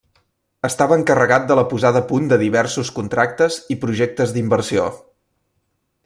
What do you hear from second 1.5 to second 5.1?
de la posada a punt de diversos contractes i projectes d'inversió.